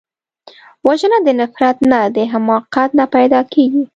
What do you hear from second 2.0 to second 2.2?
د